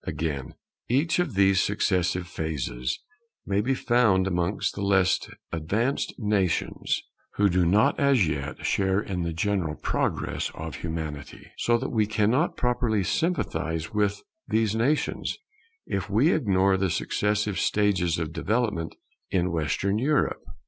[0.03, 0.55] Again,
[0.89, 2.97] each of these successive phases
[3.45, 5.19] may be found amongst the less
[5.51, 7.03] advanced nations
[7.35, 12.07] who do not as yet share in the general progress of Humanity; so that we
[12.07, 15.37] cannot properly sympathize with these nations,
[15.85, 18.95] if we ignore the successive stages of development
[19.29, 20.41] in Western Europe.